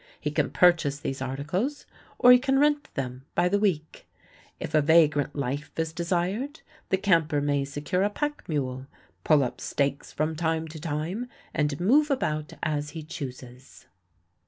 [0.19, 1.85] He can purchase these articles,
[2.17, 4.07] or he can rent them by the week.
[4.59, 8.87] If a vagrant life is desired, the camper may secure a pack mule,
[9.23, 13.85] pull up stakes from time to time, and move about as he chooses.